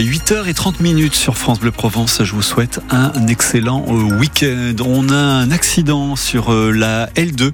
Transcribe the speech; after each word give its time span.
8h30 0.00 0.82
minutes 0.82 1.14
sur 1.14 1.36
France 1.36 1.60
Bleu 1.60 1.70
Provence. 1.70 2.22
Je 2.24 2.32
vous 2.32 2.40
souhaite 2.40 2.80
un 2.90 3.26
excellent 3.26 3.84
euh, 3.88 4.18
week-end. 4.18 4.74
On 4.86 5.10
a 5.10 5.14
un 5.14 5.50
accident 5.50 6.16
sur 6.16 6.50
euh, 6.50 6.70
la 6.70 7.08
L2. 7.08 7.52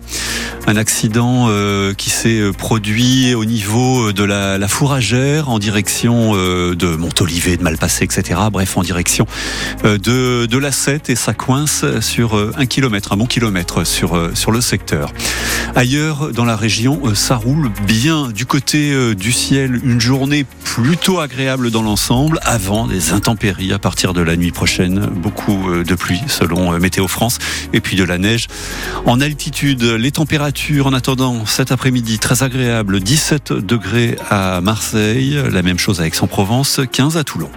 Un 0.68 0.76
accident 0.76 1.46
euh, 1.48 1.94
qui 1.94 2.10
s'est 2.10 2.42
produit 2.56 3.34
au 3.34 3.44
niveau 3.44 4.12
de 4.12 4.22
la, 4.22 4.68
fourragère 4.68 5.48
en 5.48 5.58
direction 5.58 6.34
de 6.34 6.96
Montolivet, 6.96 7.56
de 7.56 7.62
Malpassé, 7.62 8.04
etc. 8.04 8.38
Bref, 8.52 8.76
en 8.76 8.82
direction 8.82 9.26
de, 9.82 10.44
de 10.44 10.58
la 10.58 10.70
7 10.70 11.08
et 11.08 11.16
ça 11.16 11.32
coince 11.32 11.86
sur 12.00 12.34
un 12.56 12.66
kilomètre, 12.66 13.14
un 13.14 13.16
bon 13.16 13.24
kilomètre 13.24 13.84
sur, 13.84 14.30
sur 14.34 14.50
le 14.52 14.60
secteur. 14.60 15.10
Ailleurs 15.74 16.32
dans 16.32 16.44
la 16.44 16.56
région, 16.56 17.00
ça 17.14 17.36
roule 17.36 17.70
bien 17.86 18.28
du 18.28 18.44
côté 18.44 19.14
du 19.14 19.32
ciel. 19.32 19.80
Une 19.84 20.00
journée 20.00 20.44
plutôt 20.64 21.18
agréable 21.18 21.70
dans 21.70 21.82
l'ensemble 21.82 22.37
avant 22.42 22.86
des 22.86 23.12
intempéries 23.12 23.72
à 23.72 23.78
partir 23.78 24.12
de 24.12 24.20
la 24.20 24.36
nuit 24.36 24.52
prochaine. 24.52 25.06
Beaucoup 25.06 25.70
euh, 25.70 25.84
de 25.84 25.94
pluie 25.94 26.20
selon 26.26 26.72
euh, 26.72 26.78
Météo 26.78 27.08
France 27.08 27.38
et 27.72 27.80
puis 27.80 27.96
de 27.96 28.04
la 28.04 28.18
neige. 28.18 28.46
En 29.06 29.20
altitude, 29.20 29.82
les 29.82 30.10
températures 30.10 30.86
en 30.86 30.92
attendant 30.92 31.46
cet 31.46 31.72
après-midi 31.72 32.18
très 32.18 32.42
agréable. 32.42 33.00
17 33.00 33.52
degrés 33.52 34.16
à 34.30 34.60
Marseille, 34.60 35.38
la 35.50 35.62
même 35.62 35.78
chose 35.78 36.00
à 36.00 36.06
Aix-en-Provence, 36.06 36.80
15 36.92 37.16
à 37.16 37.24
Toulon. 37.24 37.50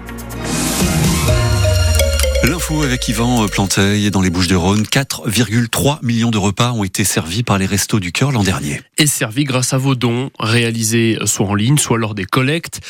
Avec 2.79 3.07
Yvan 3.07 3.47
Planteil 3.47 4.09
dans 4.11 4.21
les 4.21 4.29
Bouches-de-Rhône. 4.29 4.83
4,3 4.83 5.99
millions 6.03 6.31
de 6.31 6.37
repas 6.37 6.71
ont 6.71 6.83
été 6.83 7.03
servis 7.03 7.43
par 7.43 7.57
les 7.57 7.65
Restos 7.65 7.99
du 7.99 8.11
Cœur 8.11 8.31
l'an 8.31 8.43
dernier. 8.43 8.81
Et 8.97 9.07
servis 9.07 9.43
grâce 9.43 9.73
à 9.73 9.77
vos 9.77 9.93
dons, 9.93 10.31
réalisés 10.39 11.17
soit 11.25 11.45
en 11.45 11.53
ligne, 11.53 11.77
soit 11.77 11.97
lors 11.97 12.15
des 12.15 12.25
collectes, 12.25 12.81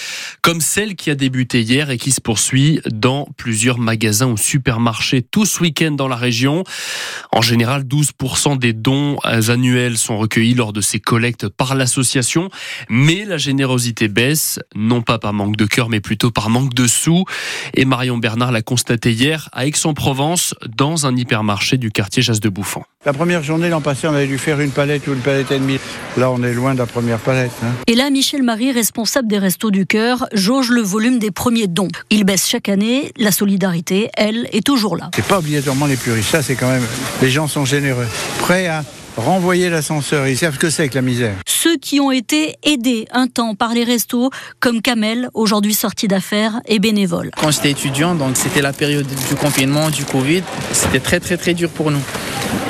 comme 0.41 0.61
celle 0.61 0.95
qui 0.95 1.09
a 1.09 1.15
débuté 1.15 1.61
hier 1.61 1.89
et 1.89 1.97
qui 1.97 2.11
se 2.11 2.21
poursuit 2.21 2.79
dans 2.91 3.27
plusieurs 3.37 3.79
magasins 3.79 4.27
ou 4.27 4.37
supermarchés 4.37 5.21
tout 5.21 5.45
ce 5.45 5.59
week-end 5.59 5.91
dans 5.91 6.07
la 6.07 6.15
région. 6.15 6.63
En 7.31 7.41
général, 7.41 7.83
12% 7.83 8.57
des 8.57 8.73
dons 8.73 9.17
annuels 9.23 9.97
sont 9.97 10.17
recueillis 10.17 10.55
lors 10.55 10.73
de 10.73 10.81
ces 10.81 10.99
collectes 10.99 11.47
par 11.47 11.75
l'association, 11.75 12.49
mais 12.89 13.25
la 13.25 13.37
générosité 13.37 14.07
baisse, 14.07 14.59
non 14.73 15.01
pas 15.01 15.19
par 15.19 15.33
manque 15.33 15.57
de 15.57 15.65
cœur, 15.65 15.89
mais 15.89 15.99
plutôt 15.99 16.31
par 16.31 16.49
manque 16.49 16.73
de 16.73 16.87
sous. 16.87 17.25
Et 17.73 17.85
Marion 17.85 18.17
Bernard 18.17 18.51
l'a 18.51 18.61
constaté 18.61 19.11
hier 19.11 19.49
Aix-en-Provence 19.71 20.53
dans 20.75 21.05
un 21.05 21.15
hypermarché 21.15 21.77
du 21.77 21.91
quartier 21.91 22.21
Chasse 22.21 22.41
de 22.41 22.49
Bouffant. 22.49 22.83
La 23.05 23.13
première 23.13 23.41
journée 23.41 23.69
l'an 23.69 23.79
passé, 23.79 24.05
on 24.05 24.13
avait 24.13 24.27
dû 24.27 24.37
faire 24.37 24.59
une 24.59 24.71
palette 24.71 25.07
ou 25.07 25.13
une 25.13 25.21
palette 25.21 25.49
et 25.51 25.59
demie. 25.59 25.79
Là, 26.17 26.29
on 26.29 26.43
est 26.43 26.53
loin 26.53 26.73
de 26.73 26.79
la 26.79 26.85
première 26.85 27.19
palette. 27.19 27.53
Hein. 27.63 27.69
Et 27.87 27.95
là, 27.95 28.09
Michel 28.09 28.43
Marie, 28.43 28.73
responsable 28.73 29.29
des 29.29 29.37
Restos 29.37 29.71
du 29.71 29.85
Cœur, 29.85 30.27
jauge 30.33 30.71
le 30.71 30.81
volume 30.81 31.19
des 31.19 31.31
premiers 31.31 31.67
dons. 31.67 31.87
Il 32.09 32.25
baisse 32.25 32.49
chaque 32.49 32.67
année. 32.67 33.13
La 33.17 33.31
solidarité, 33.31 34.09
elle, 34.17 34.49
est 34.51 34.65
toujours 34.65 34.97
là. 34.97 35.09
C'est 35.15 35.25
pas 35.25 35.39
obligatoirement 35.39 35.85
les 35.85 35.95
plus 35.95 36.11
riches. 36.11 36.31
Ça, 36.31 36.41
c'est 36.41 36.55
quand 36.55 36.69
même. 36.69 36.85
Les 37.21 37.29
gens 37.29 37.47
sont 37.47 37.63
généreux. 37.63 38.07
Prêts 38.39 38.67
à 38.67 38.83
renvoyer 39.17 39.69
l'ascenseur. 39.69 40.27
Ils 40.27 40.37
savent 40.37 40.55
ce 40.55 40.59
que 40.59 40.69
c'est 40.69 40.89
que 40.89 40.95
la 40.95 41.01
misère. 41.01 41.35
Ceux 41.45 41.77
qui 41.77 41.99
ont 41.99 42.11
été 42.11 42.55
aidés 42.63 43.07
un 43.11 43.27
temps 43.27 43.55
par 43.55 43.73
les 43.73 43.83
restos, 43.83 44.29
comme 44.59 44.81
Kamel, 44.81 45.29
aujourd'hui 45.33 45.73
sorti 45.73 46.07
d'affaires 46.07 46.59
et 46.65 46.79
bénévole. 46.79 47.31
Quand 47.37 47.51
j'étais 47.51 47.71
étudiant, 47.71 48.15
donc 48.15 48.37
c'était 48.37 48.61
la 48.61 48.73
période 48.73 49.07
du 49.07 49.35
confinement, 49.35 49.89
du 49.89 50.05
Covid, 50.05 50.43
c'était 50.71 50.99
très 50.99 51.19
très 51.19 51.37
très 51.37 51.53
dur 51.53 51.69
pour 51.69 51.91
nous. 51.91 52.01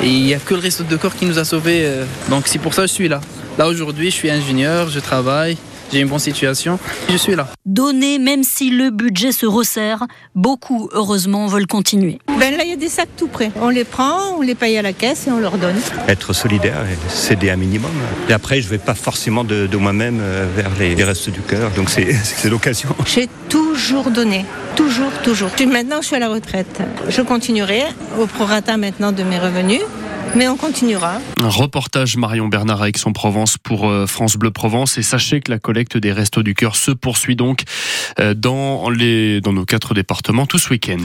Et 0.02 0.08
il 0.08 0.24
n'y 0.24 0.34
a 0.34 0.38
que 0.38 0.54
le 0.54 0.60
resto 0.60 0.84
de 0.84 0.96
corps 0.96 1.14
qui 1.14 1.26
nous 1.26 1.38
a 1.38 1.44
sauvés. 1.44 1.82
Euh, 1.84 2.04
donc 2.28 2.44
c'est 2.46 2.58
pour 2.58 2.74
ça 2.74 2.82
que 2.82 2.88
je 2.88 2.94
suis 2.94 3.08
là. 3.08 3.20
Là 3.58 3.68
aujourd'hui, 3.68 4.10
je 4.10 4.16
suis 4.16 4.30
ingénieur, 4.30 4.88
je 4.88 5.00
travaille 5.00 5.56
j'ai 5.92 6.00
une 6.00 6.08
bonne 6.08 6.18
situation, 6.18 6.78
je 7.10 7.16
suis 7.16 7.34
là. 7.34 7.48
Donner, 7.66 8.18
même 8.18 8.44
si 8.44 8.70
le 8.70 8.90
budget 8.90 9.30
se 9.30 9.44
resserre, 9.44 10.06
beaucoup, 10.34 10.88
heureusement, 10.92 11.46
veulent 11.46 11.66
continuer. 11.66 12.18
Ben 12.38 12.56
là, 12.56 12.64
il 12.64 12.70
y 12.70 12.72
a 12.72 12.76
des 12.76 12.88
sacs 12.88 13.10
tout 13.16 13.28
prêts. 13.28 13.50
On 13.60 13.68
les 13.68 13.84
prend, 13.84 14.36
on 14.38 14.40
les 14.40 14.54
paye 14.54 14.78
à 14.78 14.82
la 14.82 14.92
caisse 14.92 15.26
et 15.26 15.30
on 15.30 15.38
leur 15.38 15.58
donne. 15.58 15.76
Être 16.08 16.32
solidaire 16.32 16.84
et 16.90 17.10
céder 17.10 17.50
un 17.50 17.56
minimum. 17.56 17.90
Et 18.28 18.32
après, 18.32 18.60
je 18.60 18.66
ne 18.66 18.70
vais 18.70 18.78
pas 18.78 18.94
forcément 18.94 19.44
de, 19.44 19.68
moi-même 19.76 20.20
euh, 20.22 20.46
vers 20.56 20.70
les, 20.78 20.94
restes 21.04 21.30
du 21.30 21.40
cœur, 21.40 21.70
donc 21.72 21.90
c'est 21.90 22.48
l'occasion. 22.48 22.94
J'ai 23.06 23.28
toujours 23.48 24.10
donné. 24.10 24.46
Toujours, 24.76 25.12
toujours. 25.22 25.50
Maintenant, 25.66 26.00
je 26.00 26.06
suis 26.06 26.16
à 26.16 26.20
la 26.20 26.28
retraite. 26.28 26.80
Je 27.08 27.20
continuerai 27.20 27.82
au 28.18 28.26
prorata 28.26 28.76
maintenant 28.76 29.12
de 29.12 29.22
mes 29.22 29.38
revenus 29.38 29.80
mais 30.34 30.48
on 30.48 30.56
continuera. 30.56 31.20
Un 31.36 31.48
reportage 31.48 32.16
Marion 32.16 32.48
Bernard 32.48 32.82
à 32.82 32.88
Aix-en-Provence 32.88 33.58
pour 33.58 33.88
euh, 33.88 34.06
France 34.06 34.36
Bleu 34.36 34.50
Provence. 34.50 34.96
Et 34.96 35.02
sachez 35.02 35.40
que 35.40 35.50
la 35.50 35.58
collecte 35.58 35.96
des 35.96 36.12
Restos 36.12 36.42
du 36.42 36.54
Cœur 36.54 36.76
se 36.76 36.90
poursuit 36.90 37.36
donc 37.36 37.62
euh, 38.18 38.34
dans, 38.34 38.88
les, 38.88 39.40
dans 39.40 39.52
nos 39.52 39.64
quatre 39.64 39.94
départements 39.94 40.46
tout 40.46 40.58
ce 40.58 40.70
week-end. 40.70 40.98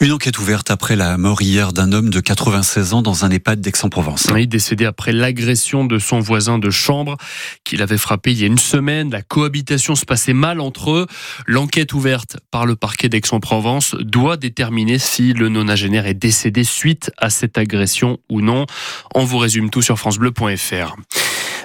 Une 0.00 0.12
enquête 0.12 0.38
ouverte 0.38 0.70
après 0.70 0.96
la 0.96 1.16
mort 1.16 1.42
hier 1.42 1.72
d'un 1.72 1.92
homme 1.92 2.10
de 2.10 2.20
96 2.20 2.94
ans 2.94 3.02
dans 3.02 3.24
un 3.24 3.30
EHPAD 3.30 3.60
d'Aix-en-Provence. 3.60 4.28
Oui, 4.32 4.46
décédé 4.46 4.84
après 4.84 5.12
l'agression 5.12 5.84
de 5.84 5.98
son 5.98 6.20
voisin 6.20 6.58
de 6.58 6.70
chambre 6.70 7.16
qu'il 7.64 7.82
avait 7.82 7.98
frappé 7.98 8.32
il 8.32 8.40
y 8.40 8.44
a 8.44 8.48
une 8.48 8.58
semaine. 8.58 9.10
La 9.10 9.22
cohabitation 9.22 9.94
se 9.94 10.04
passait 10.04 10.32
mal 10.32 10.60
entre 10.60 10.90
eux. 10.90 11.06
L'enquête 11.46 11.92
ouverte 11.92 12.38
par 12.50 12.66
le 12.66 12.76
parquet 12.76 13.08
d'Aix-en-Provence 13.08 13.94
doit 14.00 14.36
déterminer 14.36 14.98
si 14.98 15.32
le 15.32 15.48
nonagénaire 15.48 16.06
est 16.06 16.14
décédé 16.14 16.64
suite 16.64 17.12
à 17.18 17.30
cette 17.30 17.58
agression 17.58 18.18
ou 18.28 18.40
non. 18.40 18.66
On 19.14 19.24
vous 19.24 19.38
résume 19.38 19.70
tout 19.70 19.82
sur 19.82 19.98
francebleu.fr. 19.98 20.96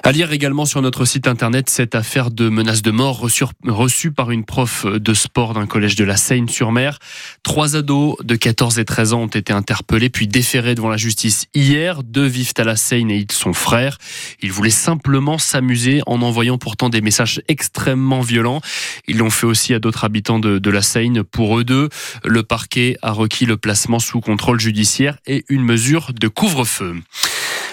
À 0.04 0.12
lire 0.12 0.32
également 0.32 0.64
sur 0.64 0.80
notre 0.80 1.04
site 1.04 1.26
internet 1.26 1.68
cette 1.68 1.94
affaire 1.94 2.30
de 2.30 2.48
menace 2.48 2.82
de 2.82 2.90
mort 2.90 3.18
reçue, 3.18 4.12
par 4.12 4.30
une 4.30 4.44
prof 4.44 4.86
de 4.86 5.12
sport 5.12 5.54
d'un 5.54 5.66
collège 5.66 5.96
de 5.96 6.04
la 6.04 6.16
Seine-sur-Mer. 6.16 6.98
Trois 7.42 7.76
ados 7.76 8.16
de 8.22 8.36
14 8.36 8.78
et 8.78 8.84
13 8.84 9.12
ans 9.12 9.22
ont 9.22 9.26
été 9.26 9.52
interpellés 9.52 10.08
puis 10.08 10.28
déférés 10.28 10.74
devant 10.74 10.88
la 10.88 10.96
justice 10.96 11.46
hier. 11.52 12.02
Deux 12.04 12.26
vivent 12.26 12.54
à 12.58 12.64
la 12.64 12.76
Seine 12.76 13.10
et 13.10 13.16
ils 13.16 13.32
sont 13.32 13.52
frères. 13.52 13.98
Ils 14.40 14.52
voulaient 14.52 14.70
simplement 14.70 15.36
s'amuser 15.36 16.00
en 16.06 16.22
envoyant 16.22 16.58
pourtant 16.58 16.88
des 16.88 17.00
messages 17.00 17.42
extrêmement 17.48 18.20
violents. 18.20 18.60
Ils 19.08 19.18
l'ont 19.18 19.30
fait 19.30 19.46
aussi 19.46 19.74
à 19.74 19.80
d'autres 19.80 20.04
habitants 20.04 20.38
de, 20.38 20.58
de 20.58 20.70
la 20.70 20.82
Seine. 20.82 21.24
Pour 21.24 21.58
eux 21.58 21.64
deux, 21.64 21.88
le 22.24 22.42
parquet 22.44 22.96
a 23.02 23.10
requis 23.10 23.46
le 23.46 23.56
placement 23.56 23.98
sous 23.98 24.20
contrôle 24.20 24.60
judiciaire 24.60 25.18
et 25.26 25.44
une 25.48 25.64
mesure 25.64 26.12
de 26.12 26.28
couvre-feu. 26.28 26.94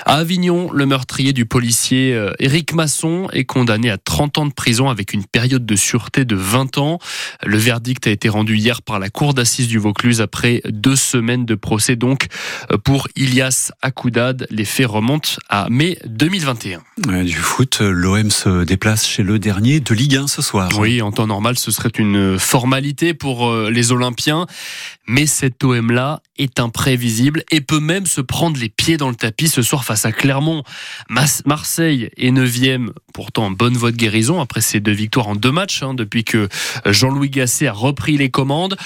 À 0.08 0.18
Avignon, 0.18 0.72
le 0.72 0.86
meurtrier 0.86 1.34
du 1.34 1.48
policier 1.48 2.14
euh, 2.14 2.32
Éric 2.38 2.74
Masson 2.74 3.28
est 3.34 3.44
condamné 3.44 3.90
à 3.90 3.98
30 3.98 4.38
ans 4.38 4.46
de 4.46 4.54
prison 4.54 4.88
avec 4.88 5.14
une 5.14 5.26
période 5.26 5.66
de 5.66 5.76
sûreté 5.76 6.26
de 6.26 6.36
20 6.36 6.78
ans. 6.78 7.00
Le 7.44 7.58
verdict 7.58 8.06
a 8.06 8.12
été 8.12 8.30
rendu 8.30 8.56
hier 8.56 8.84
par 8.84 9.00
la 9.00 9.10
cour 9.10 9.34
d'assises 9.34 9.68
du 9.68 9.80
Vaucluse 9.80 10.22
après 10.22 10.62
deux 10.70 10.96
semaines 10.96 11.46
de 11.46 11.56
procès 11.56 11.96
donc 11.96 12.28
euh, 12.72 12.78
pour 12.78 13.08
Ilias 13.16 13.72
Akoudad. 13.82 14.46
Les 14.52 14.66
faits 14.66 14.86
remontent 14.86 15.40
à 15.50 15.72
mai 15.72 15.98
2021. 16.06 16.84
Du 17.24 17.34
foot, 17.34 17.80
l'OM 17.82 18.30
se 18.30 18.64
déplace 18.64 19.08
chez 19.08 19.24
le 19.24 19.40
dernier 19.40 19.80
de 19.80 19.96
Ligue 19.96 20.18
1 20.18 20.28
ce 20.28 20.44
soir. 20.44 20.70
Oui, 20.78 21.02
en 21.02 21.12
temps 21.12 21.26
normal, 21.26 21.58
ce 21.58 21.72
serait 21.72 21.90
une 21.90 22.38
formalité 22.38 23.16
pour 23.16 23.48
euh, 23.48 23.72
les 23.72 23.92
Olympiens. 23.92 24.46
Mais 25.08 25.26
cet 25.26 25.64
OM-là 25.64 26.22
est 26.38 26.60
imprévisible 26.60 27.44
et 27.52 27.62
peut 27.62 27.80
même 27.80 28.06
se 28.06 28.22
prendre 28.22 28.60
les 28.60 28.70
pieds 28.70 28.98
dans 28.98 29.10
le 29.10 29.16
tapis 29.16 29.48
ce 29.48 29.62
soir 29.62 29.84
face 29.84 30.06
à 30.06 30.12
Clermont. 30.12 30.64
Marseille 31.46 32.10
est 32.18 32.32
9e, 32.32 32.90
pourtant 33.14 33.46
en 33.46 33.52
bonne 33.52 33.76
voie 33.76 33.92
de 33.92 33.98
guérison 33.98 34.42
après 34.42 34.62
ses 34.62 34.80
deux 34.80 34.92
victoires 34.92 35.28
en 35.28 35.36
deux 35.36 35.52
matchs, 35.52 35.84
hein, 35.84 35.94
depuis 35.94 36.24
que 36.24 36.50
Jean-Louis 36.86 37.30
Gasset 37.30 37.68
a 37.68 37.74
repris 37.74 38.18
les 38.18 38.30
commandes. 38.30 38.78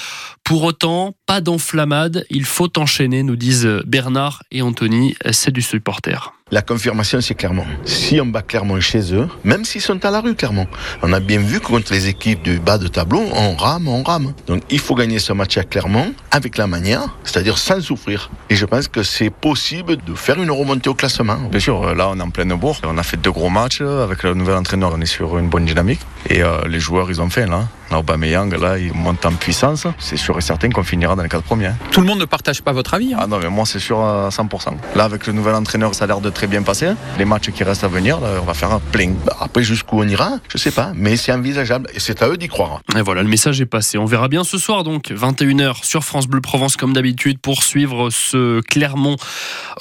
Pour 0.44 0.64
autant, 0.64 1.16
pas 1.26 1.42
d'enflammade, 1.42 2.26
il 2.30 2.46
faut 2.46 2.78
enchaîner, 2.78 3.24
nous 3.24 3.36
disent 3.36 3.70
Bernard 3.86 4.44
et 4.52 4.62
Anthony, 4.62 5.16
c'est 5.32 5.52
du 5.52 5.62
supporter. 5.62 6.39
La 6.52 6.64
confirmation, 6.64 7.22
c'est 7.22 7.36
Clermont. 7.36 7.66
Si 7.86 8.20
on 8.20 8.26
bat 8.26 8.42
Clermont 8.42 8.80
chez 8.80 9.14
eux, 9.14 9.28
même 9.44 9.66
s'ils 9.66 9.82
sont 9.82 10.04
à 10.04 10.10
la 10.10 10.20
rue, 10.20 10.34
Clermont, 10.34 10.66
on 11.04 11.14
a 11.14 11.20
bien 11.20 11.38
vu 11.38 11.60
que 11.60 11.68
contre 11.68 11.94
les 11.94 12.08
équipes 12.08 12.42
du 12.42 12.58
bas 12.58 12.80
de 12.80 12.88
tableau, 12.88 13.22
on 13.36 13.56
rame, 13.56 13.88
on 13.88 14.02
rame. 14.02 14.34
Donc 14.48 14.64
il 14.72 14.80
faut 14.80 14.96
gagner 14.96 15.20
ce 15.20 15.32
match 15.32 15.60
à 15.60 15.64
Clermont 15.64 16.12
avec 16.32 16.58
la 16.58 16.66
manière, 16.66 17.16
c'est-à-dire 17.24 17.60
sans 17.60 17.80
souffrir. 17.82 18.32
Et 18.50 18.56
je 18.56 18.66
pense 18.66 18.88
que 18.88 19.04
c'est 19.04 19.30
possible 19.30 19.98
de 19.98 20.16
faire 20.16 20.42
une 20.42 20.50
remontée 20.50 20.90
au 20.90 20.96
classement. 20.96 21.38
Bien 21.52 21.60
sûr, 21.60 21.94
là 21.94 22.10
on 22.10 22.20
est 22.20 22.24
en 22.24 22.32
pleine 22.32 22.54
bourre. 22.56 22.82
On 22.84 22.98
a 22.98 23.04
fait 23.04 23.18
deux 23.18 23.32
gros 23.32 23.52
matchs. 23.52 23.82
Avec 23.82 24.24
le 24.24 24.34
nouvel 24.34 24.56
entraîneur, 24.56 24.92
on 24.96 25.02
est 25.02 25.06
sur 25.06 25.38
une 25.38 25.50
bonne 25.50 25.66
dynamique. 25.66 26.00
Et 26.28 26.44
euh, 26.44 26.68
les 26.68 26.80
joueurs, 26.80 27.10
ils 27.10 27.22
ont 27.22 27.30
fait 27.30 27.46
là. 27.48 27.68
Aubameyang, 27.92 28.54
là, 28.60 28.78
il 28.78 28.94
monte 28.94 29.26
en 29.26 29.34
puissance. 29.34 29.88
C'est 29.98 30.18
sûr 30.18 30.38
et 30.38 30.42
certain 30.42 30.70
qu'on 30.70 30.84
finira 30.84 31.16
dans 31.16 31.24
les 31.24 31.30
quatre 31.30 31.44
premiers. 31.44 31.72
Tout 31.92 32.02
le 32.02 32.08
monde 32.08 32.20
ne 32.20 32.26
partage 32.26 32.62
pas 32.62 32.72
votre 32.72 32.94
avis 32.94 33.14
hein 33.14 33.20
Ah 33.22 33.28
non, 33.28 33.40
mais 33.40 33.50
moi, 33.50 33.66
c'est 33.66 33.80
sûr 33.80 34.00
à 34.00 34.30
100%. 34.30 34.76
Là, 34.96 35.06
avec 35.06 35.26
le 35.26 35.34
nouvel 35.34 35.56
entraîneur, 35.56 35.96
ça 35.96 36.04
a 36.04 36.08
l'air 36.08 36.22
de 36.22 36.30
très 36.30 36.48
bien 36.48 36.62
passer. 36.62 36.90
Les 37.18 37.26
matchs 37.26 37.50
qui 37.50 37.64
restent 37.64 37.84
à 37.84 37.88
venir, 37.88 38.20
on 38.22 38.46
va 38.46 38.54
faire 38.54 38.72
un 38.72 38.80
plein. 38.80 39.14
Bah, 39.26 39.36
après, 39.40 39.64
jusqu'où 39.64 40.00
on 40.00 40.08
ira, 40.08 40.34
je 40.50 40.58
sais 40.58 40.72
pas, 40.72 40.92
mais 40.96 41.18
c'est 41.18 41.32
envisageable 41.32 41.90
et 41.94 42.00
c'est 42.00 42.22
à 42.22 42.30
eux 42.30 42.38
d'y 42.38 42.48
croire. 42.48 42.82
Et 42.96 43.02
voilà, 43.02 43.24
le 43.24 43.30
message 43.30 43.60
est 43.62 43.66
passé. 43.66 43.98
On 43.98 44.06
verra 44.06 44.28
bien 44.28 44.44
ce 44.44 44.58
soir, 44.58 44.84
donc, 44.84 45.10
21h 45.10 45.84
sur 45.84 46.04
France 46.04 46.28
Bleu 46.28 46.42
Provence, 46.42 46.78
comme 46.78 46.94
d'habitude, 46.94 47.40
pour 47.40 47.64
suivre 47.64 48.10
ce 48.10 48.62
Clermont 48.62 49.16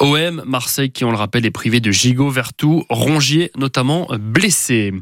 OM. 0.00 0.43
Marseille, 0.46 0.90
qui, 0.90 1.05
on 1.05 1.11
le 1.11 1.17
rappelle, 1.17 1.44
est 1.44 1.50
privé 1.50 1.81
de 1.81 1.90
Gigot, 1.90 2.31
Vertou, 2.31 2.85
Rongier, 2.88 3.50
notamment 3.58 4.08
blessé. 4.19 4.94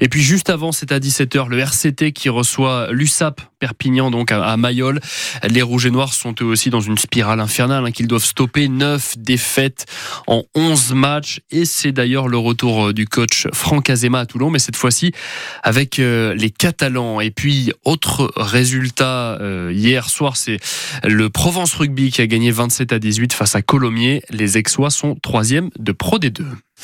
Et 0.00 0.08
puis, 0.08 0.22
juste 0.22 0.48
avant, 0.50 0.72
c'est 0.72 0.83
c'est 0.86 0.92
à 0.92 0.98
17h 0.98 1.48
le 1.48 1.58
RCT 1.60 2.12
qui 2.12 2.28
reçoit 2.28 2.88
l'USAP 2.92 3.40
Perpignan 3.58 4.10
donc 4.10 4.32
à 4.32 4.54
Mayol. 4.58 5.00
Les 5.48 5.62
Rouges 5.62 5.86
et 5.86 5.90
Noirs 5.90 6.12
sont 6.12 6.34
eux 6.42 6.44
aussi 6.44 6.68
dans 6.68 6.80
une 6.80 6.98
spirale 6.98 7.40
infernale 7.40 7.86
hein, 7.86 7.90
qu'ils 7.90 8.06
doivent 8.06 8.24
stopper. 8.24 8.68
9 8.68 9.16
défaites 9.16 9.86
en 10.26 10.42
11 10.54 10.92
matchs 10.92 11.40
et 11.50 11.64
c'est 11.64 11.92
d'ailleurs 11.92 12.28
le 12.28 12.36
retour 12.36 12.92
du 12.92 13.06
coach 13.06 13.46
Franck 13.54 13.88
Azema 13.88 14.20
à 14.20 14.26
Toulon 14.26 14.50
mais 14.50 14.58
cette 14.58 14.76
fois-ci 14.76 15.12
avec 15.62 15.98
euh, 16.00 16.34
les 16.34 16.50
Catalans. 16.50 17.20
Et 17.20 17.30
puis 17.30 17.72
autre 17.84 18.30
résultat 18.36 19.38
euh, 19.40 19.72
hier 19.72 20.10
soir 20.10 20.36
c'est 20.36 20.58
le 21.02 21.30
Provence 21.30 21.72
Rugby 21.72 22.10
qui 22.10 22.20
a 22.20 22.26
gagné 22.26 22.50
27 22.50 22.92
à 22.92 22.98
18 22.98 23.32
face 23.32 23.54
à 23.54 23.62
Colomiers. 23.62 24.22
Les 24.28 24.58
Aixois 24.58 24.90
sont 24.90 25.14
troisième 25.14 25.70
de 25.78 25.92
Pro 25.92 26.18
D2. 26.18 26.44